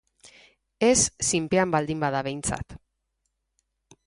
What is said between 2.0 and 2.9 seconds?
bada behintzat!